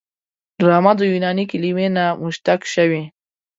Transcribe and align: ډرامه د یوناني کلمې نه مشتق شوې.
ډرامه 0.59 0.91
د 0.97 1.01
یوناني 1.11 1.45
کلمې 1.51 1.87
نه 1.95 2.05
مشتق 2.23 2.59
شوې. 2.73 3.01